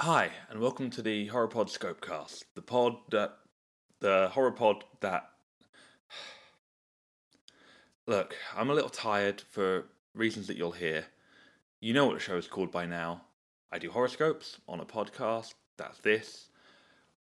[0.00, 3.38] Hi, and welcome to the Horopod Scopecast, the pod that.
[4.00, 5.30] the horror pod that.
[8.06, 11.06] Look, I'm a little tired for reasons that you'll hear.
[11.80, 13.22] You know what the show is called by now.
[13.72, 16.50] I do horoscopes on a podcast, that's this.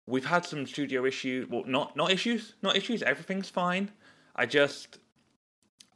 [0.06, 3.90] We've had some studio issues, well, not, not issues, not issues, everything's fine.
[4.36, 5.00] I just.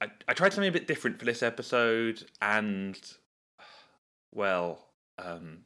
[0.02, 3.00] I, I tried something a bit different for this episode, and.
[4.36, 4.88] Well,
[5.20, 5.60] um,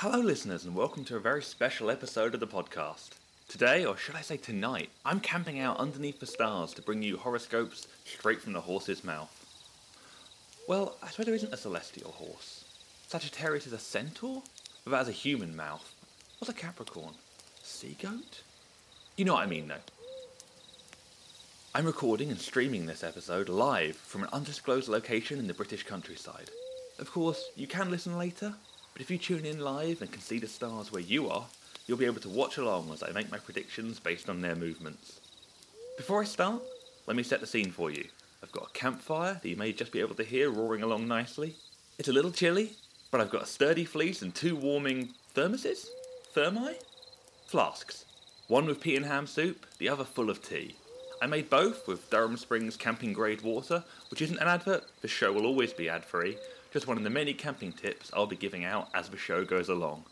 [0.00, 3.10] Hello, listeners, and welcome to a very special episode of the podcast.
[3.48, 7.18] Today, or should I say tonight, I'm camping out underneath the stars to bring you
[7.18, 9.44] horoscopes straight from the horse's mouth.
[10.66, 12.64] Well, I swear there isn't a celestial horse.
[13.08, 14.42] Sagittarius is a centaur,
[14.84, 15.94] but that has a human mouth.
[16.38, 17.12] What's a Capricorn?
[17.62, 18.40] Sea goat?
[19.18, 19.84] You know what I mean, though.
[21.74, 26.48] I'm recording and streaming this episode live from an undisclosed location in the British countryside.
[26.98, 28.54] Of course, you can listen later,
[28.92, 31.46] but if you tune in live and can see the stars where you are,
[31.86, 35.20] you'll be able to watch along as I make my predictions based on their movements.
[35.96, 36.62] Before I start,
[37.06, 38.06] let me set the scene for you.
[38.42, 41.56] I've got a campfire that you may just be able to hear roaring along nicely.
[41.98, 42.72] It's a little chilly,
[43.10, 45.86] but I've got a sturdy fleece and two warming thermoses?
[46.34, 46.74] Thermi?
[47.46, 48.04] Flasks.
[48.48, 50.76] One with pea and ham soup, the other full of tea.
[51.22, 55.32] I made both with Durham Springs camping grade water, which isn't an advert, the show
[55.32, 56.38] will always be ad free,
[56.72, 59.68] just one of the many camping tips I'll be giving out as the show goes
[59.68, 60.04] along.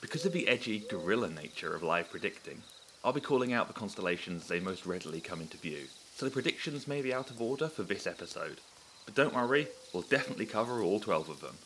[0.00, 2.62] Because of the edgy guerrilla nature of live predicting,
[3.04, 5.86] I'll be calling out the constellations they most readily come into view,
[6.16, 8.58] so the predictions may be out of order for this episode.
[9.04, 11.56] But don't worry, we'll definitely cover all 12 of them.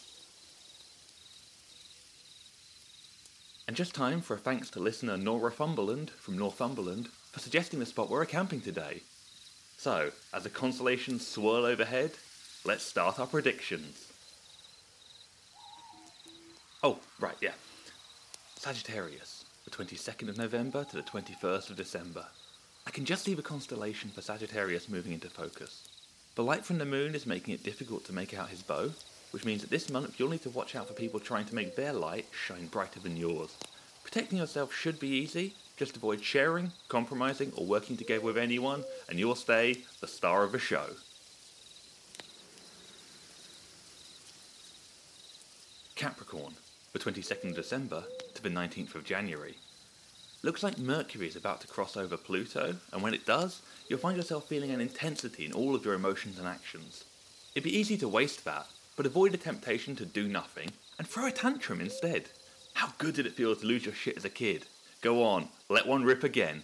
[3.67, 7.87] And just time for a thanks to listener Nora Fumberland from Northumberland for suggesting the
[7.87, 9.01] spot where we're camping today.
[9.77, 12.13] So, as the constellations swirl overhead,
[12.67, 14.13] let's start our predictions.
[16.83, 17.53] Oh, right, yeah.
[18.57, 22.27] Sagittarius, the 22nd of November to the 21st of December.
[22.85, 25.87] I can just see the constellation for Sagittarius moving into focus.
[26.35, 28.91] The light from the moon is making it difficult to make out his bow,
[29.31, 31.77] which means that this month you'll need to watch out for people trying to make
[31.77, 33.57] their light shine brighter than yours.
[34.03, 39.21] Protecting yourself should be easy, just avoid sharing, compromising, or working together with anyone, and
[39.21, 40.87] you'll stay the star of the show.
[45.97, 46.53] Capricorn,
[46.93, 49.57] the 22nd of December to the 19th of January.
[50.43, 54.15] Looks like Mercury is about to cross over Pluto, and when it does, you'll find
[54.15, 57.05] yourself feeling an intensity in all of your emotions and actions.
[57.55, 61.27] It'd be easy to waste that, but avoid the temptation to do nothing and throw
[61.27, 62.29] a tantrum instead.
[62.75, 64.67] How good did it feel to lose your shit as a kid?
[65.01, 66.61] Go on, let one rip again.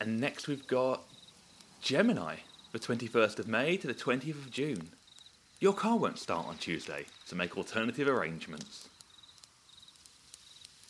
[0.00, 1.02] And next we've got
[1.82, 2.36] Gemini,
[2.76, 4.90] the 21st of May to the 20th of June.
[5.60, 8.90] Your car won't start on Tuesday, so make alternative arrangements.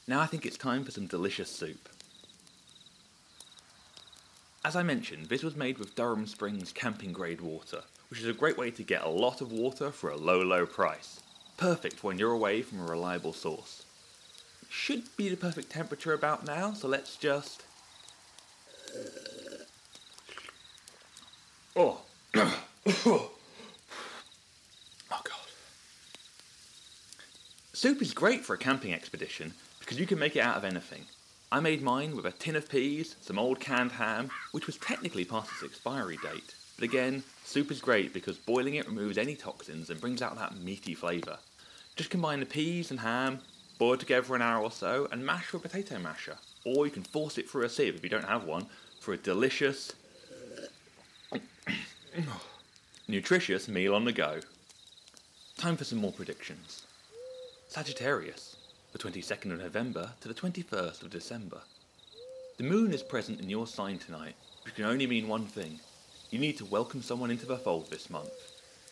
[0.09, 1.89] Now I think it's time for some delicious soup.
[4.65, 8.33] As I mentioned, this was made with Durham Springs camping grade water, which is a
[8.33, 11.21] great way to get a lot of water for a low, low price.
[11.57, 13.85] Perfect when you're away from a reliable source.
[14.69, 17.63] Should be the perfect temperature about now, so let's just.
[21.79, 22.01] Oh.
[22.37, 23.31] oh
[25.11, 25.47] god.
[27.75, 31.05] Soup is great for a camping expedition because you can make it out of anything.
[31.53, 35.27] I made mine with a tin of peas, some old canned ham, which was technically
[35.27, 36.55] past its expiry date.
[36.77, 40.57] But again, soup is great because boiling it removes any toxins and brings out that
[40.57, 41.39] meaty flavour.
[41.95, 43.41] Just combine the peas and ham,
[43.79, 46.39] boil together for an hour or so, and mash with a potato masher.
[46.65, 48.67] Or you can force it through a sieve if you don't have one
[48.99, 49.93] for a delicious,
[53.09, 54.41] nutritious meal on the go.
[55.59, 56.87] Time for some more predictions.
[57.69, 58.57] Sagittarius,
[58.93, 61.61] the 22nd of November to the 21st of December.
[62.57, 64.35] The moon is present in your sign tonight,
[64.65, 65.81] which can only mean one thing.
[66.31, 68.31] You need to welcome someone into the fold this month.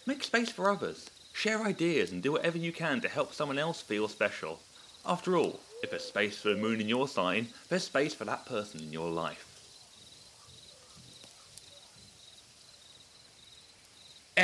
[0.06, 1.09] Make space for others.
[1.32, 4.61] Share ideas and do whatever you can to help someone else feel special.
[5.06, 8.47] After all, if there's space for the moon in your sign, there's space for that
[8.47, 9.54] person in your life.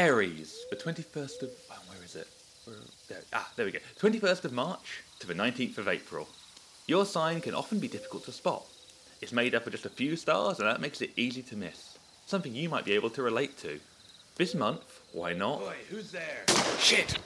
[0.01, 1.51] Aries, the 21st of.
[1.71, 2.27] Oh, where is it?
[2.65, 2.75] Where,
[3.11, 3.81] there, ah, there we go.
[4.01, 6.27] 21st of March to the 19th of April.
[6.87, 8.65] Your sign can often be difficult to spot.
[9.21, 11.99] It's made up of just a few stars, and that makes it easy to miss.
[12.25, 13.79] Something you might be able to relate to.
[14.37, 15.59] This month, Why not?
[15.59, 16.45] Boy, who's there?
[16.79, 17.19] Shit!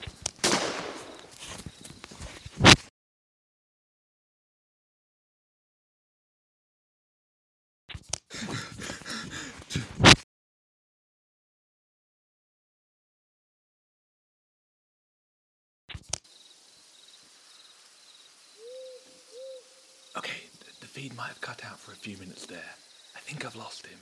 [20.17, 20.31] Okay,
[20.63, 22.71] th- the feed might have cut out for a few minutes there.
[23.17, 23.99] I think I've lost him.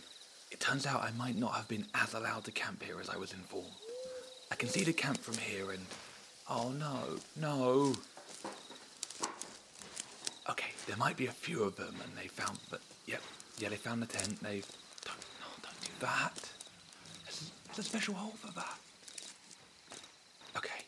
[0.52, 3.18] It turns out I might not have been as allowed to camp here as I
[3.18, 3.74] was informed.
[4.52, 5.84] I can see the camp from here and.
[6.48, 7.96] Oh no, no.
[10.48, 12.60] Okay, there might be a few of them and they found.
[12.70, 13.24] But, yep,
[13.58, 14.44] yeah, they found the tent.
[14.44, 14.68] They've.
[15.04, 16.48] Don't, no, don't do that.
[17.26, 18.78] There's a, special hole for that.
[20.58, 20.86] Okay.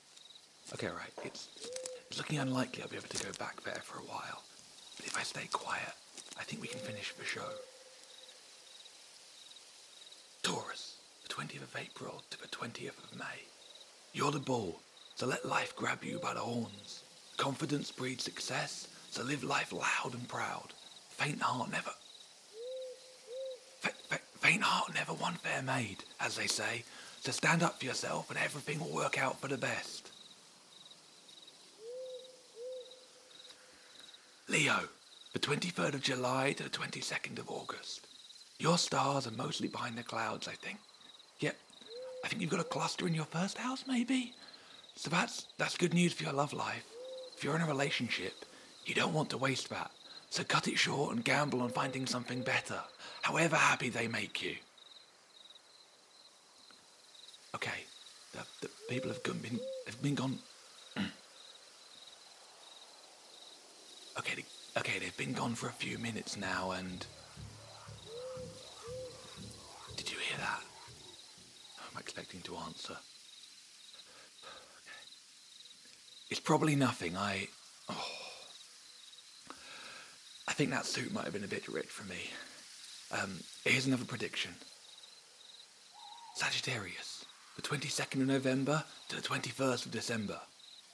[0.72, 1.14] Okay, right.
[1.24, 1.48] It's,
[2.12, 4.44] it's looking unlikely I'll be able to go back there for a while.
[5.26, 5.96] Stay quiet,
[6.40, 7.50] I think we can finish the show.
[10.44, 13.42] Taurus, the 20th of April to the 20th of May.
[14.14, 14.80] You're the bull,
[15.16, 17.02] so let life grab you by the horns.
[17.38, 20.74] Confidence breeds success, so live life loud and proud.
[21.10, 21.92] Faint heart never.
[23.80, 26.84] Fa- fa- faint heart never won fair maid, as they say.
[27.22, 30.12] So stand up for yourself and everything will work out for the best.
[34.48, 34.88] Leo,
[35.36, 38.08] the 23rd of July to the 22nd of August.
[38.58, 40.78] Your stars are mostly behind the clouds, I think.
[41.42, 41.58] Yep,
[42.24, 44.34] I think you've got a cluster in your first house, maybe?
[44.96, 46.86] So that's, that's good news for your love life.
[47.36, 48.46] If you're in a relationship,
[48.86, 49.92] you don't want to waste that.
[50.30, 52.80] So cut it short and gamble on finding something better,
[53.22, 54.56] however happy they make you.
[57.56, 57.84] Okay,
[58.32, 60.40] the, the people have been, have been gone
[64.18, 64.46] Okay, they,
[64.78, 67.06] okay, they've been gone for a few minutes now, and
[69.96, 70.62] did you hear that?
[71.80, 72.94] I'm expecting to answer.
[72.94, 73.00] Okay.
[76.30, 77.16] It's probably nothing.
[77.16, 77.48] I,
[77.90, 78.08] oh,
[80.48, 82.30] I think that suit might have been a bit rich for me.
[83.12, 84.52] Um, here's another prediction.
[86.36, 87.24] Sagittarius,
[87.56, 90.40] the 22nd of November to the 21st of December.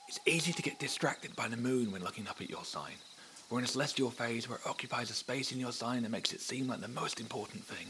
[0.08, 2.92] It's easy to get distracted by the moon when looking up at your sign.
[3.52, 6.32] We're in a celestial phase where it occupies a space in your sign that makes
[6.32, 7.88] it seem like the most important thing.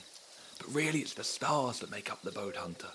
[0.59, 2.89] But really, it's the stars that make up the boat hunter,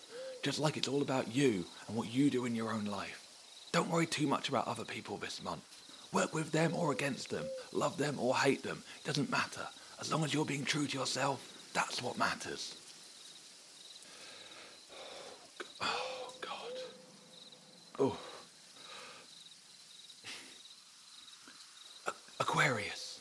[0.44, 3.26] just like it's all about you and what you do in your own life.
[3.72, 5.64] Don't worry too much about other people this month.
[6.12, 9.66] Work with them or against them, love them or hate them, it doesn't matter.
[10.02, 12.76] As long as you're being true to yourself, that's what matters.
[15.82, 16.74] Oh, God.
[17.98, 18.18] Oh.
[22.40, 23.20] Aquarius,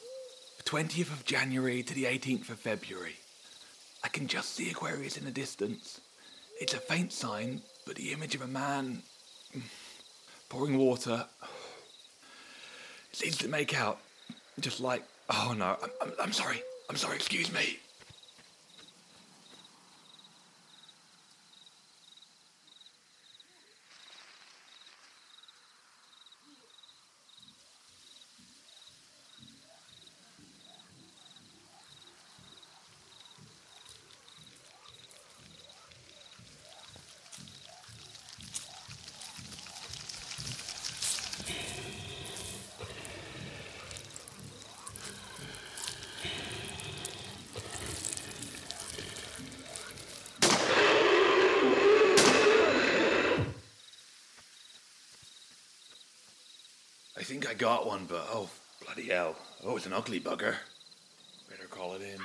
[0.56, 3.15] the 20th of January to the 18th of February.
[4.03, 6.01] I can just see Aquarius in the distance.
[6.61, 9.01] It's a faint sign, but the image of a man
[9.57, 9.63] mm,
[10.49, 11.25] pouring water.
[13.13, 14.01] It's easy to make out.
[14.59, 16.61] Just like, oh no, I'm, I'm, I'm sorry.
[16.91, 17.79] I'm sorry, excuse me.
[57.27, 58.49] Think I got one, but oh,
[58.85, 59.35] bloody hell.
[59.65, 60.55] Oh, it's an ugly bugger.
[61.51, 62.21] Better call it in.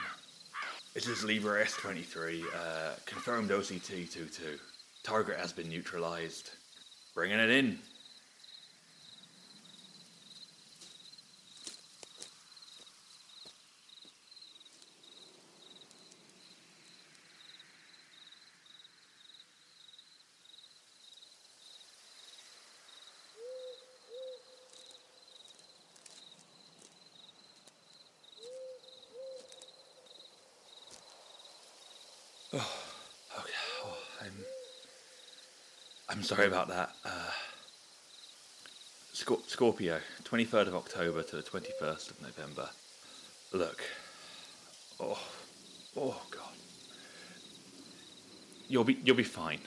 [0.93, 4.60] This is Lever S23, uh, confirmed OCT 22.
[5.01, 6.51] Target has been neutralized.
[7.15, 7.79] Bringing it in.
[32.53, 32.63] Okay,
[33.86, 34.46] oh, I'm.
[36.12, 36.91] I'm sorry about that.
[37.06, 37.32] Uh,
[39.13, 42.70] Scor- Scorpio, 23rd of October to the 21st of November.
[43.53, 43.82] Look.
[45.00, 45.18] Oh.
[45.96, 46.50] Oh, God.
[48.68, 49.62] You'll be, you'll be fine.